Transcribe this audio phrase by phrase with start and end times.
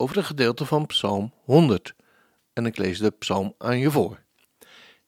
[0.00, 1.94] over een gedeelte van Psalm 100.
[2.52, 4.22] En ik lees de psalm aan je voor.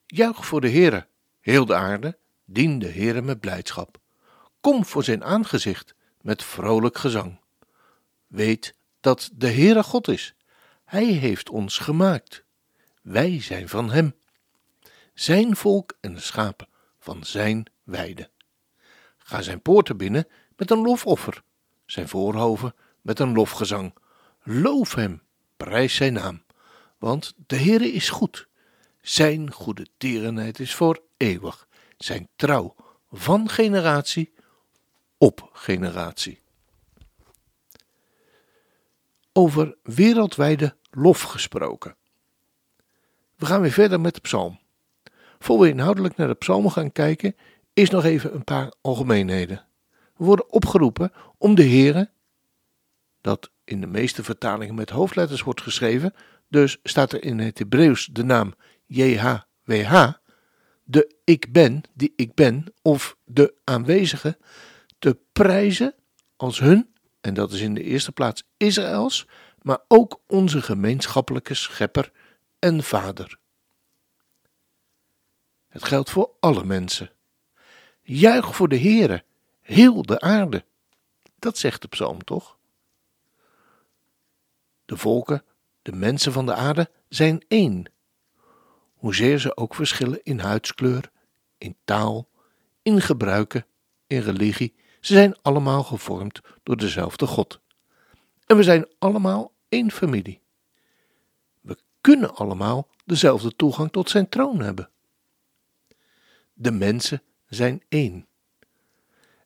[0.05, 1.07] Juich voor de Heere,
[1.39, 3.97] heel de aarde, dien de Heere met blijdschap.
[4.61, 7.39] Kom voor zijn aangezicht met vrolijk gezang.
[8.27, 10.35] Weet dat de Heere God is.
[10.85, 12.43] Hij heeft ons gemaakt.
[13.01, 14.15] Wij zijn van hem.
[15.13, 16.67] Zijn volk en schapen
[16.99, 18.29] van zijn weide.
[19.17, 21.43] Ga zijn poorten binnen met een lofoffer,
[21.85, 23.93] zijn voorhoven met een lofgezang.
[24.43, 25.21] Loof hem,
[25.57, 26.43] prijs zijn naam,
[26.97, 28.47] want de Heere is goed.
[29.01, 32.75] Zijn goede tierenheid is voor eeuwig, zijn trouw
[33.11, 34.33] van generatie
[35.17, 36.41] op generatie.
[39.33, 41.95] Over wereldwijde lof gesproken.
[43.35, 44.59] We gaan weer verder met de psalm.
[45.39, 47.35] Voor we inhoudelijk naar de psalmen gaan kijken,
[47.73, 49.65] is nog even een paar algemeenheden.
[50.17, 52.09] We worden opgeroepen om de Heere,
[53.21, 56.13] dat in de meeste vertalingen met hoofdletters wordt geschreven,
[56.47, 58.53] dus staat er in het Hebreeuws de naam
[58.85, 60.11] JHWH,
[60.83, 64.37] de ik ben, die ik ben, of de aanwezige,
[64.99, 65.95] te prijzen
[66.35, 69.27] als hun, en dat is in de eerste plaats Israëls,
[69.61, 72.11] maar ook onze gemeenschappelijke schepper
[72.59, 73.39] en vader.
[75.67, 77.11] Het geldt voor alle mensen.
[78.01, 79.23] Juich voor de Heere,
[79.61, 80.65] heel de aarde.
[81.39, 82.57] Dat zegt de psalm toch?
[84.91, 85.43] De volken,
[85.81, 87.91] de mensen van de aarde, zijn één.
[88.93, 91.11] Hoezeer ze ook verschillen in huidskleur,
[91.57, 92.29] in taal,
[92.81, 93.65] in gebruiken,
[94.07, 97.59] in religie, ze zijn allemaal gevormd door dezelfde God.
[98.45, 100.41] En we zijn allemaal één familie.
[101.61, 104.89] We kunnen allemaal dezelfde toegang tot zijn troon hebben.
[106.53, 108.27] De mensen zijn één.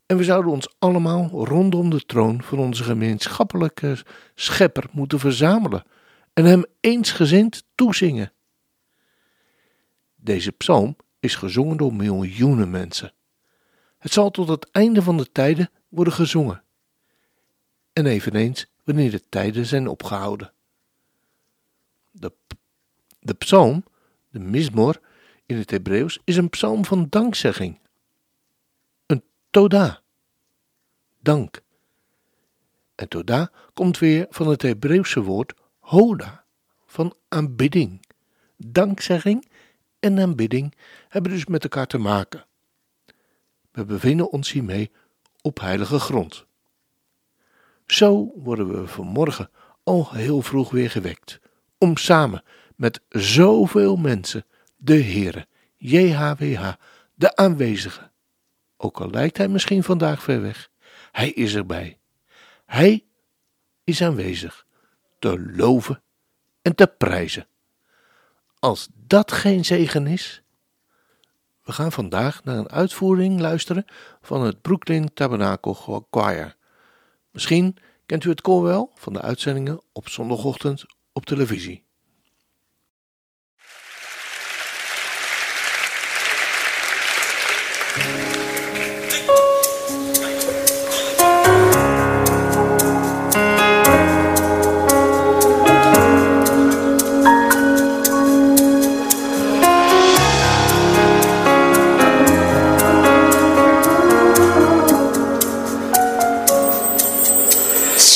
[0.06, 3.98] En we zouden ons allemaal rondom de troon van onze gemeenschappelijke
[4.36, 5.84] schepper moeten verzamelen
[6.34, 8.34] en hem eensgezind toezingen.
[10.16, 13.14] Deze psalm is gezongen door miljoenen mensen.
[13.98, 16.64] Het zal tot het einde van de tijden worden gezongen.
[17.94, 20.54] En eveneens wanneer de tijden zijn opgehouden.
[22.12, 22.32] De,
[23.20, 23.84] de psalm,
[24.30, 25.00] de mismor
[25.46, 27.80] in het Hebreeuws, is een psalm van dankzegging
[29.56, 30.02] Toda.
[31.20, 31.62] Dank.
[32.96, 36.46] En Toda komt weer van het Hebreeuwse woord Hoda,
[36.86, 38.06] van aanbidding.
[38.58, 39.48] Dankzegging
[40.00, 40.76] en aanbidding
[41.10, 42.46] hebben dus met elkaar te maken.
[43.72, 44.92] We bevinden ons hiermee
[45.42, 46.46] op heilige grond.
[47.86, 49.50] Zo worden we vanmorgen
[49.84, 51.40] al heel vroeg weer gewekt,
[51.78, 52.44] om samen
[52.76, 54.46] met zoveel mensen
[54.76, 56.74] de Heere, JHWH,
[57.14, 58.14] de aanwezige,
[58.78, 60.70] ook al lijkt hij misschien vandaag ver weg,
[61.12, 62.00] hij is erbij.
[62.66, 63.06] Hij
[63.84, 64.66] is aanwezig,
[65.20, 66.02] te loven
[66.62, 67.48] en te prijzen.
[68.60, 70.44] Als dat geen zegen is.
[71.64, 73.86] We gaan vandaag naar een uitvoering luisteren
[74.22, 76.56] van het Brooklyn Tabernacle Choir.
[77.32, 81.85] Misschien kent u het koor wel van de uitzendingen op zondagochtend op televisie.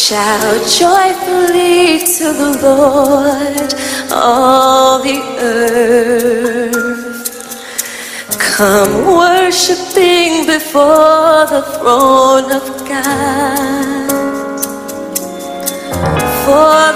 [0.09, 3.73] Shout joyfully to the Lord,
[4.11, 6.79] all the earth.
[8.39, 14.09] Come worshiping before the throne of God.
[16.43, 16.88] For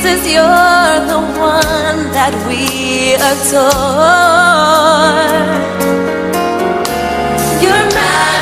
[0.00, 3.58] Jesus, you're the one that we adore.
[7.58, 8.37] Your majesty,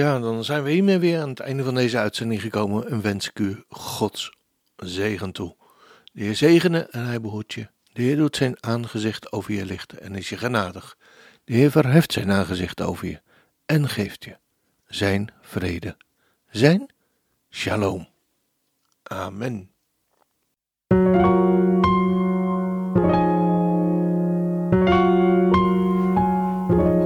[0.00, 3.28] Ja, dan zijn we hiermee weer aan het einde van deze uitzending gekomen en wens
[3.28, 4.36] ik u Gods
[4.76, 5.56] zegen toe.
[6.12, 7.68] De Heer zegene en hij behoedt je.
[7.92, 10.96] De Heer doet zijn aangezicht over je lichten en is je genadig.
[11.44, 13.20] De Heer verheft zijn aangezicht over je
[13.66, 14.36] en geeft je
[14.86, 15.96] zijn vrede,
[16.50, 16.90] zijn
[17.50, 18.08] shalom.
[19.02, 19.70] Amen.